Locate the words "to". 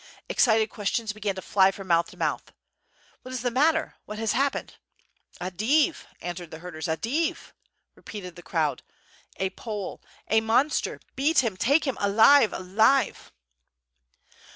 1.35-1.43, 2.09-2.17